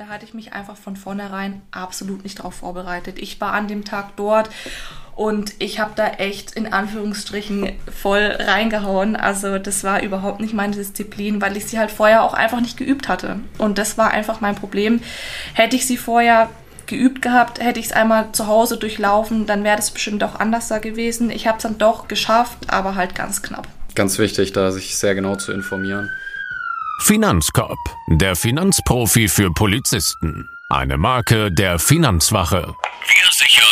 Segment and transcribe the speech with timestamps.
[0.00, 3.18] da hatte ich mich einfach von vornherein absolut nicht darauf vorbereitet.
[3.18, 4.48] Ich war an dem Tag dort
[5.14, 9.14] und ich habe da echt in Anführungsstrichen voll reingehauen.
[9.14, 12.78] Also das war überhaupt nicht meine Disziplin, weil ich sie halt vorher auch einfach nicht
[12.78, 13.40] geübt hatte.
[13.58, 15.02] Und das war einfach mein Problem.
[15.52, 16.48] Hätte ich sie vorher
[16.86, 20.68] geübt gehabt, hätte ich es einmal zu Hause durchlaufen, dann wäre das bestimmt auch anders
[20.68, 21.28] da gewesen.
[21.28, 23.68] Ich habe es dann doch geschafft, aber halt ganz knapp.
[23.94, 26.08] Ganz wichtig, da sich sehr genau zu informieren.
[27.02, 30.48] Finanzkorb, der Finanzprofi für Polizisten.
[30.68, 32.74] Eine Marke der Finanzwache.
[33.06, 33.69] Wir sichern.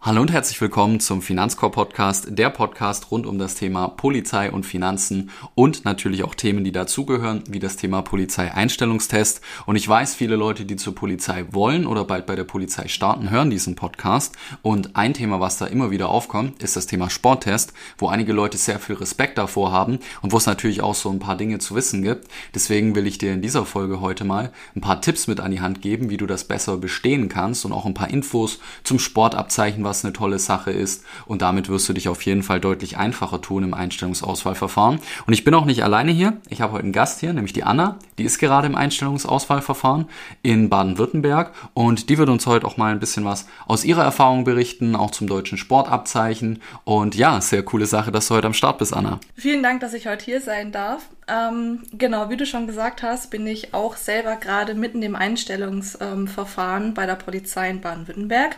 [0.00, 4.64] Hallo und herzlich willkommen zum Finanzkorb Podcast, der Podcast rund um das Thema Polizei und
[4.64, 9.40] Finanzen und natürlich auch Themen, die dazugehören, wie das Thema Polizeieinstellungstest.
[9.66, 13.30] Und ich weiß, viele Leute, die zur Polizei wollen oder bald bei der Polizei starten,
[13.30, 14.36] hören diesen Podcast.
[14.62, 18.56] Und ein Thema, was da immer wieder aufkommt, ist das Thema Sporttest, wo einige Leute
[18.56, 21.74] sehr viel Respekt davor haben und wo es natürlich auch so ein paar Dinge zu
[21.74, 22.28] wissen gibt.
[22.54, 25.60] Deswegen will ich dir in dieser Folge heute mal ein paar Tipps mit an die
[25.60, 29.87] Hand geben, wie du das besser bestehen kannst und auch ein paar Infos zum Sportabzeichen,
[29.88, 31.04] was eine tolle Sache ist.
[31.26, 35.00] Und damit wirst du dich auf jeden Fall deutlich einfacher tun im Einstellungsauswahlverfahren.
[35.26, 36.36] Und ich bin auch nicht alleine hier.
[36.48, 37.98] Ich habe heute einen Gast hier, nämlich die Anna.
[38.18, 40.06] Die ist gerade im Einstellungsauswahlverfahren
[40.42, 41.52] in Baden-Württemberg.
[41.74, 45.10] Und die wird uns heute auch mal ein bisschen was aus ihrer Erfahrung berichten, auch
[45.10, 46.60] zum deutschen Sportabzeichen.
[46.84, 49.18] Und ja, sehr coole Sache, dass du heute am Start bist, Anna.
[49.34, 51.08] Vielen Dank, dass ich heute hier sein darf.
[51.28, 56.86] Ähm, genau, wie du schon gesagt hast, bin ich auch selber gerade mitten im Einstellungsverfahren
[56.86, 58.56] ähm, bei der Polizei in Baden-Württemberg.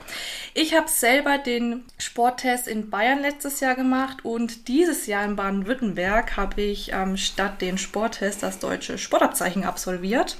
[0.54, 6.36] Ich habe selber den Sporttest in Bayern letztes Jahr gemacht und dieses Jahr in Baden-Württemberg
[6.36, 10.36] habe ich ähm, statt den Sporttest das deutsche Sportabzeichen absolviert.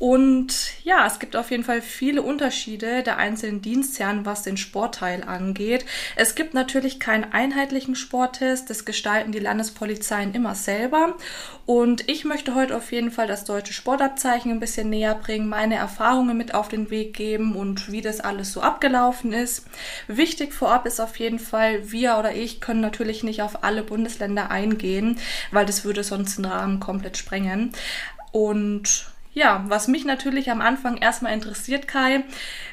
[0.00, 5.22] Und ja, es gibt auf jeden Fall viele Unterschiede der einzelnen Dienstherren, was den Sportteil
[5.22, 5.84] angeht.
[6.16, 11.18] Es gibt natürlich keinen einheitlichen Sporttest, das gestalten die Landespolizeien immer selber.
[11.66, 15.74] Und ich möchte heute auf jeden Fall das deutsche Sportabzeichen ein bisschen näher bringen, meine
[15.74, 19.66] Erfahrungen mit auf den Weg geben und wie das alles so abgelaufen ist.
[20.08, 24.50] Wichtig vorab ist auf jeden Fall, wir oder ich können natürlich nicht auf alle Bundesländer
[24.50, 25.18] eingehen,
[25.50, 27.72] weil das würde sonst den Rahmen komplett sprengen.
[28.32, 32.24] Und ja, was mich natürlich am Anfang erstmal interessiert, Kai,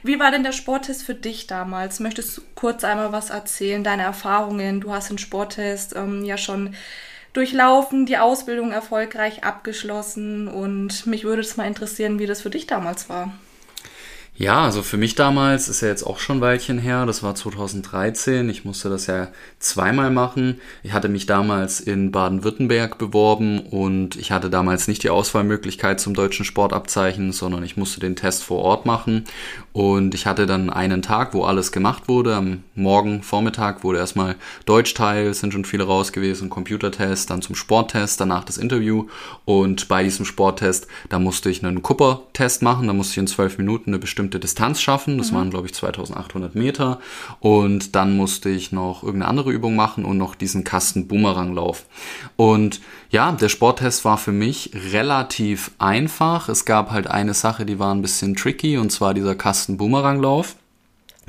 [0.04, 2.02] wie war denn der Sporttest für dich damals?
[2.02, 4.82] Möchtest du kurz einmal was erzählen, deine Erfahrungen?
[4.82, 6.76] Du hast den Sporttest ähm, ja schon
[7.32, 12.68] durchlaufen, die Ausbildung erfolgreich abgeschlossen und mich würde es mal interessieren, wie das für dich
[12.68, 13.32] damals war.
[14.40, 17.08] Ja, also für mich damals ist ja jetzt auch schon ein Weilchen her.
[17.08, 18.48] Das war 2013.
[18.52, 20.62] Ich musste das ja zweimal machen.
[20.84, 26.14] Ich hatte mich damals in Baden-Württemberg beworben und ich hatte damals nicht die Auswahlmöglichkeit zum
[26.14, 29.24] deutschen Sportabzeichen, sondern ich musste den Test vor Ort machen.
[29.74, 32.36] Und ich hatte dann einen Tag, wo alles gemacht wurde.
[32.36, 38.22] Am Morgen, Vormittag wurde erstmal Deutschteil, sind schon viele raus gewesen, Computertest, dann zum Sporttest,
[38.22, 39.08] danach das Interview.
[39.46, 42.86] Und bei diesem Sporttest, da musste ich einen Kupper-Test machen.
[42.86, 45.18] Da musste ich in zwölf Minuten eine bestimmte bestimmte Distanz schaffen.
[45.18, 45.36] Das mhm.
[45.36, 47.00] waren, glaube ich, 2800 Meter.
[47.40, 51.86] Und dann musste ich noch irgendeine andere Übung machen und noch diesen Kasten Boomeranglauf.
[52.36, 56.50] Und ja, der Sporttest war für mich relativ einfach.
[56.50, 60.56] Es gab halt eine Sache, die war ein bisschen tricky, und zwar dieser Kasten Boomeranglauf.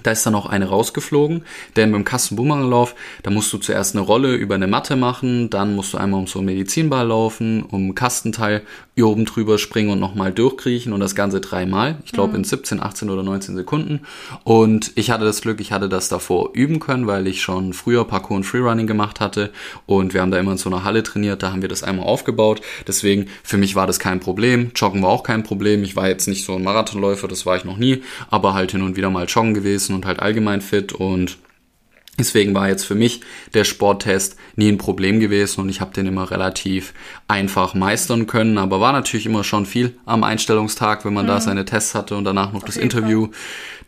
[0.09, 1.43] Da ist dann auch eine rausgeflogen,
[1.77, 5.93] denn beim Kastenbumeranglauf, da musst du zuerst eine Rolle über eine Matte machen, dann musst
[5.93, 8.63] du einmal um so einen Medizinball laufen, um einen Kastenteil
[8.95, 11.99] hier oben drüber springen und nochmal durchkriechen und das Ganze dreimal.
[12.07, 12.37] Ich glaube mhm.
[12.37, 14.01] in 17, 18 oder 19 Sekunden.
[14.45, 18.07] Und ich hatte das Glück, ich hatte das davor üben können, weil ich schon früher
[18.07, 19.51] Parkour und Freerunning gemacht hatte
[19.85, 22.07] und wir haben da immer in so einer Halle trainiert, da haben wir das einmal
[22.07, 22.63] aufgebaut.
[22.87, 24.71] Deswegen, für mich war das kein Problem.
[24.75, 25.85] Joggen war auch kein Problem.
[25.85, 28.81] Ich war jetzt nicht so ein Marathonläufer, das war ich noch nie, aber halt hin
[28.81, 31.39] und wieder mal joggen gewesen gewesen und halt allgemein fit und
[32.19, 33.21] Deswegen war jetzt für mich
[33.55, 36.93] der Sporttest nie ein Problem gewesen und ich habe den immer relativ
[37.29, 41.29] einfach meistern können, aber war natürlich immer schon viel am Einstellungstag, wenn man mhm.
[41.29, 43.27] da seine Tests hatte und danach noch Auf das Interview.
[43.27, 43.35] Fall.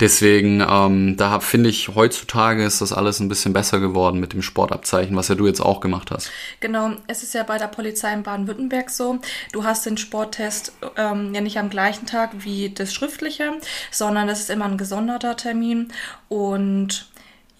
[0.00, 4.41] Deswegen, ähm, da finde ich, heutzutage ist das alles ein bisschen besser geworden mit dem
[4.41, 6.30] Sportabzeichen, was ja du jetzt auch gemacht hast.
[6.60, 9.18] Genau, es ist ja bei der Polizei in Baden-Württemberg so,
[9.52, 13.53] du hast den Sporttest ähm, ja nicht am gleichen Tag wie das schriftliche,
[13.91, 15.88] sondern das ist immer ein gesonderter Termin
[16.28, 17.09] und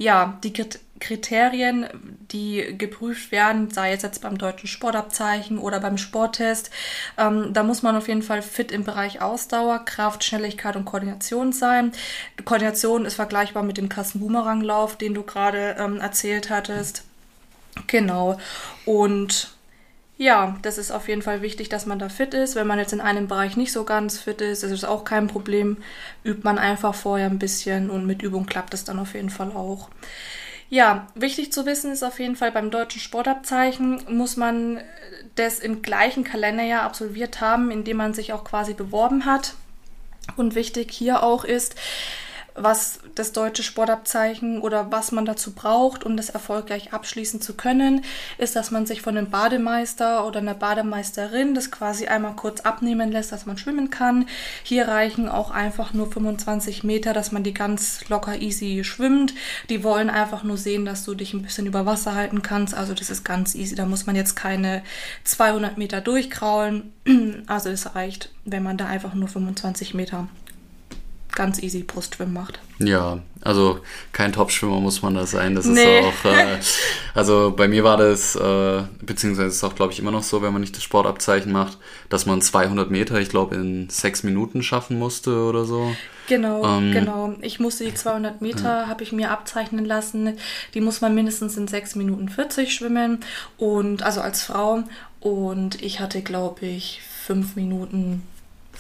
[0.01, 0.55] ja, die
[0.99, 1.87] Kriterien,
[2.33, 6.71] die geprüft werden, sei es jetzt beim deutschen Sportabzeichen oder beim Sporttest,
[7.19, 11.53] ähm, da muss man auf jeden Fall fit im Bereich Ausdauer, Kraft, Schnelligkeit und Koordination
[11.53, 11.93] sein.
[12.39, 17.05] Die Koordination ist vergleichbar mit dem Kasten-Boomerang-Lauf, den du gerade ähm, erzählt hattest.
[17.87, 18.39] Genau.
[18.87, 19.53] Und
[20.21, 22.55] ja, das ist auf jeden Fall wichtig, dass man da fit ist.
[22.55, 25.29] Wenn man jetzt in einem Bereich nicht so ganz fit ist, ist es auch kein
[25.29, 25.79] Problem.
[26.25, 29.51] Übt man einfach vorher ein bisschen und mit Übung klappt es dann auf jeden Fall
[29.53, 29.89] auch.
[30.69, 34.83] Ja, wichtig zu wissen ist auf jeden Fall beim deutschen Sportabzeichen muss man
[35.37, 39.55] das im gleichen Kalenderjahr absolviert haben, in dem man sich auch quasi beworben hat.
[40.37, 41.77] Und wichtig hier auch ist,
[42.63, 48.05] was das deutsche Sportabzeichen oder was man dazu braucht, um das erfolgreich abschließen zu können,
[48.39, 53.11] ist, dass man sich von einem Bademeister oder einer Bademeisterin das quasi einmal kurz abnehmen
[53.11, 54.27] lässt, dass man schwimmen kann.
[54.63, 59.35] Hier reichen auch einfach nur 25 Meter, dass man die ganz locker easy schwimmt.
[59.69, 62.75] Die wollen einfach nur sehen, dass du dich ein bisschen über Wasser halten kannst.
[62.75, 63.75] Also das ist ganz easy.
[63.75, 64.83] Da muss man jetzt keine
[65.25, 66.93] 200 Meter durchkraulen.
[67.47, 70.29] Also es reicht, wenn man da einfach nur 25 Meter
[71.33, 72.61] ganz easy Brustschwimmen macht.
[72.79, 73.81] Ja, also
[74.13, 75.55] kein Topschwimmer muss man da sein.
[75.55, 76.01] Das nee.
[76.01, 76.59] ist auch, äh,
[77.15, 80.43] also bei mir war das, äh, beziehungsweise ist es auch, glaube ich, immer noch so,
[80.43, 81.79] wenn man nicht das Sportabzeichen macht,
[82.09, 85.95] dass man 200 Meter, ich glaube, in sechs Minuten schaffen musste oder so.
[86.29, 87.35] Genau, ähm, genau.
[87.41, 88.87] Ich musste die 200 Meter, ja.
[88.87, 90.39] habe ich mir abzeichnen lassen.
[90.75, 93.21] Die muss man mindestens in sechs Minuten 40 schwimmen
[93.59, 94.85] und also als Frau.
[95.21, 98.23] Und ich hatte, glaube ich, fünf Minuten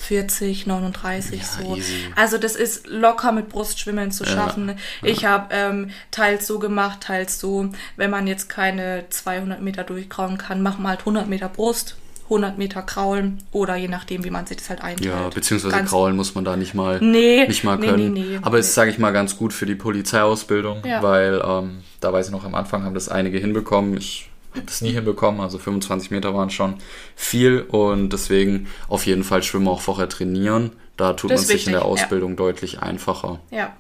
[0.00, 1.76] 40, 39 ja, so.
[1.76, 1.94] Easy.
[2.17, 4.69] Also das ist locker mit Brustschwimmen zu schaffen.
[4.69, 5.12] Ja, ja.
[5.12, 7.69] Ich habe ähm, teils so gemacht, teils so.
[7.97, 11.97] Wenn man jetzt keine 200 Meter durchkrauen kann, machen wir halt 100 Meter Brust.
[12.25, 15.11] 100 Meter kraulen oder je nachdem, wie man sich das halt einteilt.
[15.11, 18.12] Ja, beziehungsweise ganz kraulen muss man da nicht mal, nee, nicht mal können.
[18.12, 21.82] Nee, nee, Aber es ist, sage ich mal, ganz gut für die Polizeiausbildung, weil ähm,
[21.99, 23.97] da weiß ich noch, am Anfang haben das einige hinbekommen.
[23.97, 24.31] Ich
[24.67, 25.41] das nie hinbekommen.
[25.41, 26.76] Also 25 Meter waren schon
[27.14, 30.73] viel und deswegen auf jeden Fall Schwimmen auch vorher trainieren.
[30.97, 32.37] Da tut das man sich in der Ausbildung ja.
[32.37, 33.41] deutlich einfacher.
[33.50, 33.75] Ja.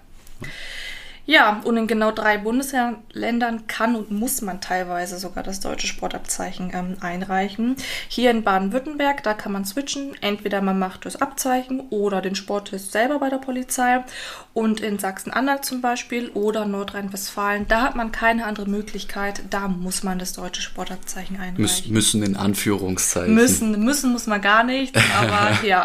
[1.26, 6.72] Ja, und in genau drei Bundesländern kann und muss man teilweise sogar das deutsche Sportabzeichen
[6.74, 7.76] ähm, einreichen.
[8.08, 10.16] Hier in Baden-Württemberg, da kann man switchen.
[10.20, 14.04] Entweder man macht das Abzeichen oder den Sporttest selber bei der Polizei.
[14.52, 19.42] Und in Sachsen-Anhalt zum Beispiel oder Nordrhein-Westfalen, da hat man keine andere Möglichkeit.
[19.50, 21.60] Da muss man das deutsche Sportabzeichen einreichen.
[21.62, 23.34] Müs müssen in Anführungszeichen.
[23.34, 25.84] Müssen, müssen muss man gar nicht, aber ja.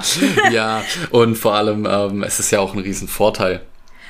[0.52, 3.62] ja, und vor allem, ähm, es ist ja auch ein Riesenvorteil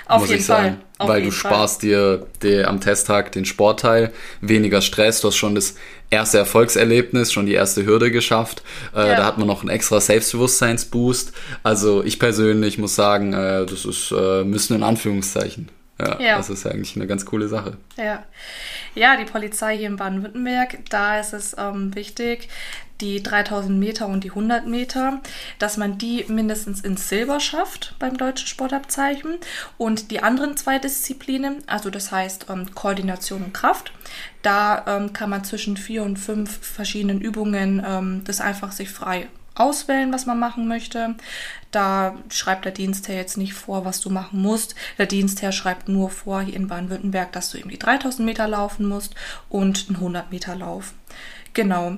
[0.08, 0.64] auf muss jeden ich sagen.
[0.64, 0.86] Fall.
[0.98, 5.56] Auf weil du sparst dir die, am Testtag den Sportteil, weniger Stress, du hast schon
[5.56, 5.76] das
[6.10, 8.64] erste Erfolgserlebnis, schon die erste Hürde geschafft.
[8.96, 9.16] Äh, ja.
[9.16, 11.34] Da hat man noch einen extra Selbstbewusstseinsboost.
[11.64, 15.70] Also ich persönlich muss sagen, äh, das ist äh, müssen in Anführungszeichen.
[15.98, 17.78] Ja, ja, das ist eigentlich eine ganz coole Sache.
[17.96, 18.24] Ja,
[18.96, 22.50] ja die Polizei hier in Baden-Württemberg, da ist es ähm, wichtig,
[23.02, 25.22] die 3000 Meter und die 100 Meter,
[25.60, 29.38] dass man die mindestens in Silber schafft beim deutschen Sportabzeichen
[29.78, 33.92] und die anderen zwei Disziplinen, also das heißt ähm, Koordination und Kraft,
[34.42, 39.28] da ähm, kann man zwischen vier und fünf verschiedenen Übungen ähm, das einfach sich frei
[39.56, 41.16] auswählen, was man machen möchte.
[41.72, 44.76] Da schreibt der Dienstherr jetzt nicht vor, was du machen musst.
[44.98, 48.88] Der Dienstherr schreibt nur vor, hier in Baden-Württemberg, dass du eben die 3000 Meter laufen
[48.88, 49.16] musst
[49.50, 50.94] und einen 100 Meter Lauf.
[51.54, 51.98] Genau.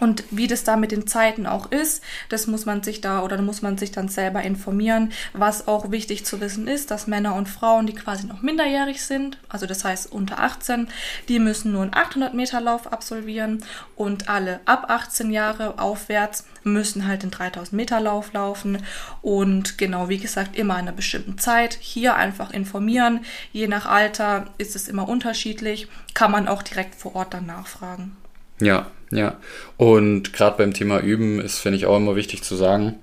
[0.00, 3.40] Und wie das da mit den Zeiten auch ist, das muss man sich da oder
[3.40, 5.12] muss man sich dann selber informieren.
[5.32, 9.38] Was auch wichtig zu wissen ist, dass Männer und Frauen, die quasi noch minderjährig sind,
[9.48, 10.88] also das heißt unter 18,
[11.28, 13.64] die müssen nur einen 800 Meter Lauf absolvieren
[13.94, 18.82] und alle ab 18 Jahre aufwärts müssen halt den 3000 Meter Lauf laufen
[19.22, 21.78] und genau wie gesagt immer in einer bestimmten Zeit.
[21.80, 23.20] Hier einfach informieren.
[23.52, 28.16] Je nach Alter ist es immer unterschiedlich, kann man auch direkt vor Ort dann nachfragen.
[28.60, 29.36] Ja, ja.
[29.76, 32.96] Und gerade beim Thema Üben ist, finde ich, auch immer wichtig zu sagen,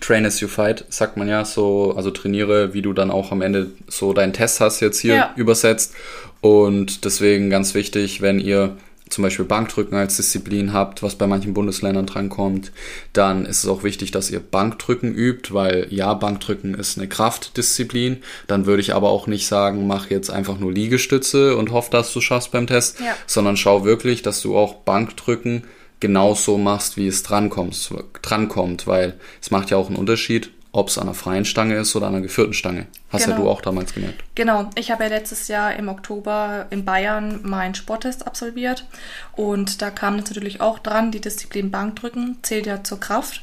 [0.00, 3.40] Train as you fight, sagt man ja so, also trainiere, wie du dann auch am
[3.40, 5.32] Ende so deinen Test hast jetzt hier ja.
[5.36, 5.94] übersetzt.
[6.40, 8.76] Und deswegen ganz wichtig, wenn ihr
[9.08, 12.72] zum Beispiel Bankdrücken als Disziplin habt, was bei manchen Bundesländern drankommt,
[13.12, 18.18] dann ist es auch wichtig, dass ihr Bankdrücken übt, weil ja, Bankdrücken ist eine Kraftdisziplin.
[18.48, 22.12] Dann würde ich aber auch nicht sagen, mach jetzt einfach nur Liegestütze und hoff, dass
[22.12, 23.14] du schaffst beim Test, ja.
[23.26, 25.64] sondern schau wirklich, dass du auch Bankdrücken
[26.00, 27.90] genauso machst, wie es drankommt,
[28.22, 31.96] drankommt, weil es macht ja auch einen Unterschied, ob es an einer freien Stange ist
[31.96, 32.86] oder an einer geführten Stange.
[33.08, 33.38] Hast genau.
[33.38, 34.22] ja du auch damals gemerkt.
[34.34, 38.86] Genau, ich habe ja letztes Jahr im Oktober in Bayern meinen Sporttest absolviert
[39.32, 43.40] und da kam natürlich auch dran, die Disziplin Bankdrücken zählt ja zur Kraft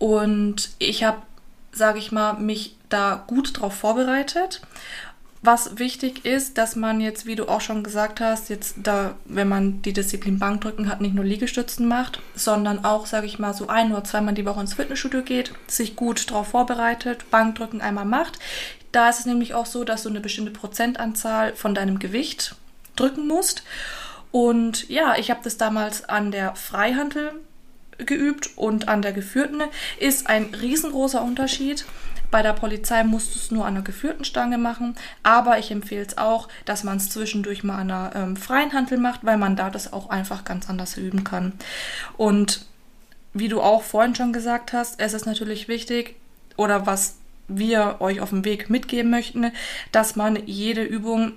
[0.00, 1.18] und ich habe,
[1.70, 4.60] sage ich mal, mich da gut drauf vorbereitet
[5.44, 9.48] was wichtig ist, dass man jetzt, wie du auch schon gesagt hast, jetzt da, wenn
[9.48, 13.68] man die Disziplin Bankdrücken hat, nicht nur Liegestützen macht, sondern auch, sage ich mal, so
[13.68, 18.38] ein oder zweimal die Woche ins Fitnessstudio geht, sich gut darauf vorbereitet, Bankdrücken einmal macht.
[18.92, 22.54] Da ist es nämlich auch so, dass du eine bestimmte Prozentanzahl von deinem Gewicht
[22.96, 23.64] drücken musst.
[24.30, 27.32] Und ja, ich habe das damals an der Freihandel
[27.98, 29.62] geübt und an der geführten
[30.00, 31.84] ist ein riesengroßer Unterschied
[32.34, 36.04] Bei der Polizei musst du es nur an einer geführten Stange machen, aber ich empfehle
[36.04, 39.54] es auch, dass man es zwischendurch mal an einer ähm, freien Handel macht, weil man
[39.54, 41.52] da das auch einfach ganz anders üben kann.
[42.16, 42.66] Und
[43.34, 46.16] wie du auch vorhin schon gesagt hast, es ist natürlich wichtig,
[46.56, 49.52] oder was wir euch auf dem Weg mitgeben möchten,
[49.92, 51.34] dass man jede Übung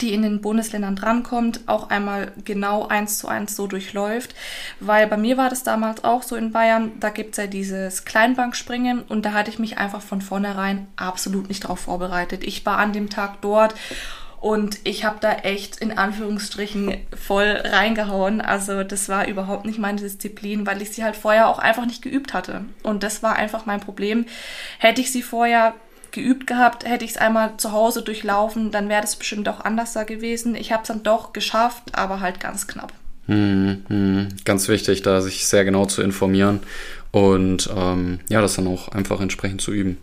[0.00, 4.34] die in den Bundesländern drankommt, auch einmal genau eins zu eins so durchläuft.
[4.78, 8.04] Weil bei mir war das damals auch so in Bayern, da gibt es ja dieses
[8.04, 12.44] Kleinbankspringen und da hatte ich mich einfach von vornherein absolut nicht drauf vorbereitet.
[12.44, 13.74] Ich war an dem Tag dort
[14.40, 18.40] und ich habe da echt in Anführungsstrichen voll reingehauen.
[18.40, 22.00] Also das war überhaupt nicht meine Disziplin, weil ich sie halt vorher auch einfach nicht
[22.00, 22.64] geübt hatte.
[22.82, 24.24] Und das war einfach mein Problem.
[24.78, 25.74] Hätte ich sie vorher
[26.12, 29.92] geübt gehabt, hätte ich es einmal zu Hause durchlaufen, dann wäre das bestimmt auch anders
[29.92, 30.54] da gewesen.
[30.54, 32.92] Ich habe es dann doch geschafft, aber halt ganz knapp.
[33.26, 34.28] Hm, hm.
[34.44, 36.60] Ganz wichtig, da sich sehr genau zu informieren
[37.12, 39.98] und ähm, ja, das dann auch einfach entsprechend zu üben.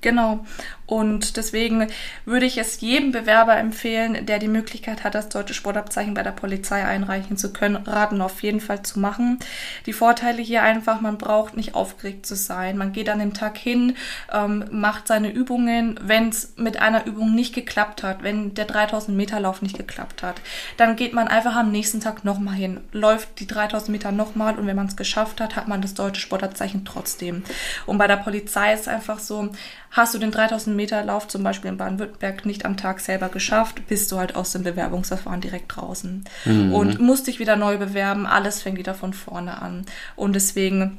[0.00, 0.44] Genau.
[0.88, 1.88] Und deswegen
[2.24, 6.30] würde ich es jedem Bewerber empfehlen, der die Möglichkeit hat, das deutsche Sportabzeichen bei der
[6.30, 9.38] Polizei einreichen zu können, raten auf jeden Fall zu machen.
[9.84, 12.78] Die Vorteile hier einfach, man braucht nicht aufgeregt zu sein.
[12.78, 13.96] Man geht an dem Tag hin,
[14.32, 16.00] ähm, macht seine Übungen.
[16.02, 20.22] Wenn es mit einer Übung nicht geklappt hat, wenn der 3000 Meter Lauf nicht geklappt
[20.22, 20.40] hat,
[20.78, 24.66] dann geht man einfach am nächsten Tag nochmal hin, läuft die 3000 Meter nochmal und
[24.66, 27.42] wenn man es geschafft hat, hat man das deutsche Sportabzeichen trotzdem.
[27.84, 29.50] Und bei der Polizei ist es einfach so,
[29.90, 33.86] Hast du den 3000 Meter Lauf zum Beispiel in Baden-Württemberg nicht am Tag selber geschafft,
[33.88, 36.74] bist du halt aus dem Bewerbungsverfahren direkt draußen mhm.
[36.74, 38.26] und musst dich wieder neu bewerben.
[38.26, 39.86] Alles fängt wieder von vorne an.
[40.16, 40.98] Und deswegen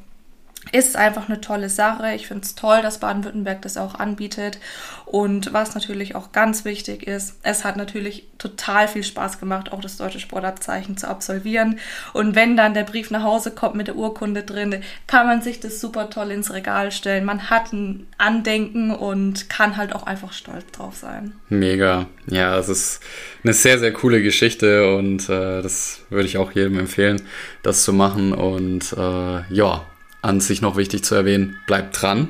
[0.71, 2.13] ist einfach eine tolle Sache.
[2.13, 4.59] Ich finde es toll, dass Baden-Württemberg das auch anbietet.
[5.05, 9.81] Und was natürlich auch ganz wichtig ist, es hat natürlich total viel Spaß gemacht, auch
[9.81, 11.79] das deutsche Sportabzeichen zu absolvieren.
[12.13, 15.59] Und wenn dann der Brief nach Hause kommt mit der Urkunde drin, kann man sich
[15.59, 17.25] das super toll ins Regal stellen.
[17.25, 21.33] Man hat ein Andenken und kann halt auch einfach stolz drauf sein.
[21.49, 22.05] Mega.
[22.27, 22.99] Ja, es ist
[23.43, 27.23] eine sehr, sehr coole Geschichte und äh, das würde ich auch jedem empfehlen,
[27.63, 28.33] das zu machen.
[28.33, 29.85] Und äh, ja,
[30.21, 32.29] an sich noch wichtig zu erwähnen, bleibt dran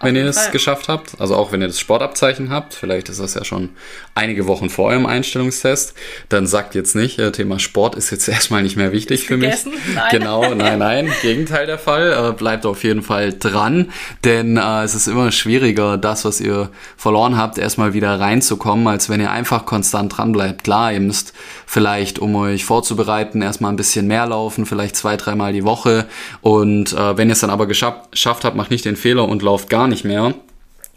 [0.00, 1.20] wenn ihr es geschafft habt.
[1.20, 3.70] Also auch wenn ihr das Sportabzeichen habt, vielleicht ist das ja schon
[4.14, 5.94] einige Wochen vor eurem Einstellungstest,
[6.28, 9.72] dann sagt jetzt nicht, äh, Thema Sport ist jetzt erstmal nicht mehr wichtig für gegessen?
[9.72, 9.80] mich.
[9.94, 10.08] Nein.
[10.10, 12.30] Genau, nein, nein, Gegenteil der Fall.
[12.30, 13.90] Äh, bleibt auf jeden Fall dran,
[14.24, 19.08] denn äh, es ist immer schwieriger, das, was ihr verloren habt, erstmal wieder reinzukommen, als
[19.08, 20.64] wenn ihr einfach konstant dran bleibt.
[20.64, 21.32] Klar, ihr müsst
[21.66, 26.06] vielleicht, um euch vorzubereiten, erstmal ein bisschen mehr laufen, vielleicht zwei, dreimal die Woche.
[26.40, 29.68] Und äh, wenn ihr es dann aber geschafft habt, macht nicht den Fehler und lauft
[29.68, 30.34] gar nicht mehr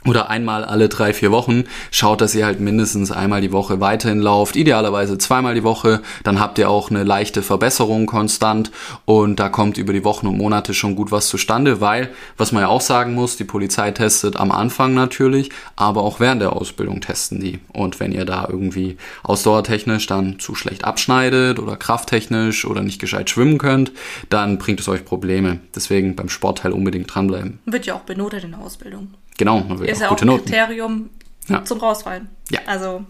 [0.05, 1.65] oder einmal alle drei, vier Wochen.
[1.91, 4.55] Schaut, dass ihr halt mindestens einmal die Woche weiterhin lauft.
[4.55, 6.01] Idealerweise zweimal die Woche.
[6.23, 8.71] Dann habt ihr auch eine leichte Verbesserung konstant.
[9.05, 12.63] Und da kommt über die Wochen und Monate schon gut was zustande, weil, was man
[12.63, 17.01] ja auch sagen muss, die Polizei testet am Anfang natürlich, aber auch während der Ausbildung
[17.01, 17.59] testen die.
[17.71, 23.29] Und wenn ihr da irgendwie ausdauertechnisch dann zu schlecht abschneidet oder krafttechnisch oder nicht gescheit
[23.29, 23.91] schwimmen könnt,
[24.29, 25.59] dann bringt es euch Probleme.
[25.75, 27.59] Deswegen beim Sportteil unbedingt dranbleiben.
[27.65, 29.09] Wird ja auch benotet in der Ausbildung.
[29.41, 31.09] Genau, man will ist auch ja gute auch ein Kriterium
[31.47, 31.65] ja.
[31.65, 32.29] zum Rausfallen.
[32.51, 32.59] Ja.
[32.67, 33.03] Also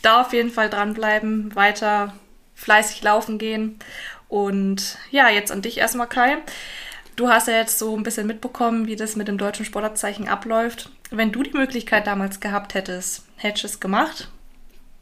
[0.00, 2.14] da auf jeden Fall dranbleiben, weiter
[2.54, 3.78] fleißig laufen gehen.
[4.26, 6.38] Und ja, jetzt an dich erstmal, Kai.
[7.14, 10.88] Du hast ja jetzt so ein bisschen mitbekommen, wie das mit dem deutschen Sportabzeichen abläuft.
[11.10, 14.30] Wenn du die Möglichkeit damals gehabt hättest, hättest du es gemacht?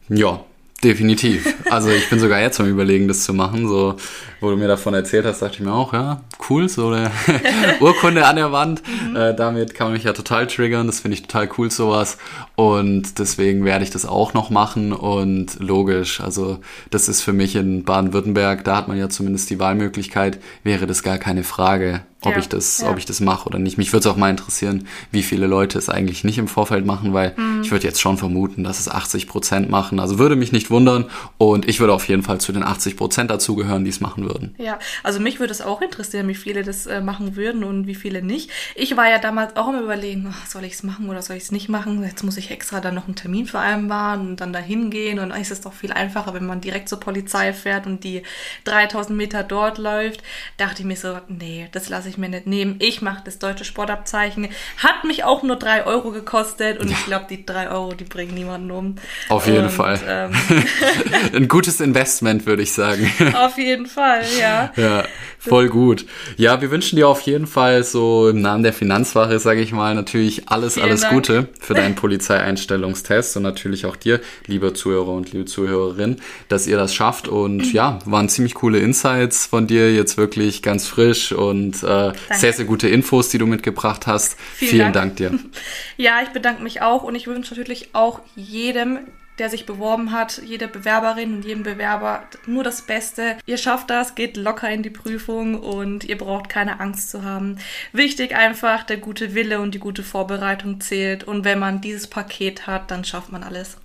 [0.08, 0.44] Ja,
[0.84, 1.54] Definitiv.
[1.70, 3.66] Also ich bin sogar jetzt am überlegen, das zu machen.
[3.66, 3.96] So,
[4.40, 7.10] wo du mir davon erzählt hast, dachte ich mir auch, ja, cool, so eine
[7.80, 8.82] Urkunde an der Wand.
[9.08, 9.16] Mhm.
[9.16, 10.86] Äh, damit kann man mich ja total triggern.
[10.86, 12.18] Das finde ich total cool, sowas.
[12.54, 14.92] Und deswegen werde ich das auch noch machen.
[14.92, 16.58] Und logisch, also
[16.90, 21.02] das ist für mich in Baden-Württemberg, da hat man ja zumindest die Wahlmöglichkeit, wäre das
[21.02, 22.90] gar keine Frage ob ja, ich das, ja.
[22.90, 23.78] ob ich das mache oder nicht.
[23.78, 27.12] Mich würde es auch mal interessieren, wie viele Leute es eigentlich nicht im Vorfeld machen,
[27.12, 27.62] weil mhm.
[27.62, 30.00] ich würde jetzt schon vermuten, dass es 80 Prozent machen.
[30.00, 31.06] Also würde mich nicht wundern
[31.38, 34.54] und ich würde auf jeden Fall zu den 80 Prozent dazugehören, die es machen würden.
[34.58, 37.94] Ja, also mich würde es auch interessieren, wie viele das äh, machen würden und wie
[37.94, 38.50] viele nicht.
[38.74, 41.44] Ich war ja damals auch immer überlegen, ach, soll ich es machen oder soll ich
[41.44, 42.02] es nicht machen?
[42.02, 45.50] Jetzt muss ich extra dann noch einen Termin vereinbaren und dann dahin gehen und ist
[45.50, 48.22] es doch viel einfacher, wenn man direkt zur Polizei fährt und die
[48.64, 50.22] 3000 Meter dort läuft.
[50.56, 52.76] Dachte ich mir so, nee, das lasse ich ich mir nicht nehmen.
[52.78, 54.48] Ich mache das deutsche Sportabzeichen.
[54.78, 58.34] Hat mich auch nur drei Euro gekostet und ich glaube, die drei Euro, die bringen
[58.34, 58.96] niemanden um.
[59.28, 60.00] Auf jeden und, Fall.
[60.06, 60.32] Ähm,
[61.34, 63.12] Ein gutes Investment, würde ich sagen.
[63.34, 64.72] Auf jeden Fall, ja.
[64.76, 65.04] Ja,
[65.38, 66.06] voll gut.
[66.36, 69.94] Ja, wir wünschen dir auf jeden Fall so im Namen der Finanzwache, sage ich mal,
[69.94, 71.14] natürlich alles, Vielen alles Dank.
[71.14, 76.16] Gute für deinen Polizeieinstellungstest und natürlich auch dir, liebe Zuhörer und liebe Zuhörerin,
[76.48, 77.28] dass ihr das schafft.
[77.28, 82.34] Und ja, waren ziemlich coole Insights von dir, jetzt wirklich ganz frisch und äh, äh,
[82.34, 84.38] sehr, sehr gute Infos, die du mitgebracht hast.
[84.54, 85.16] Vielen, Vielen Dank.
[85.16, 85.38] Dank dir.
[85.96, 88.98] Ja, ich bedanke mich auch und ich wünsche natürlich auch jedem,
[89.38, 93.36] der sich beworben hat, jede Bewerberin und jedem Bewerber nur das Beste.
[93.46, 97.58] Ihr schafft das, geht locker in die Prüfung und ihr braucht keine Angst zu haben.
[97.92, 101.24] Wichtig einfach, der gute Wille und die gute Vorbereitung zählt.
[101.24, 103.76] Und wenn man dieses Paket hat, dann schafft man alles.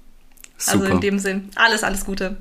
[0.57, 0.83] Super.
[0.83, 2.37] Also in dem Sinn, alles, alles Gute.